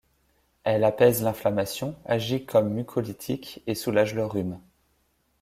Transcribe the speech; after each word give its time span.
Elle 0.63 0.83
apaise 0.83 1.21
l'inflammation, 1.21 1.95
agit 2.05 2.43
comme 2.47 2.73
mucolytique 2.73 3.61
et 3.67 3.75
soulage 3.75 4.15
le 4.15 4.25
rhume. 4.25 4.59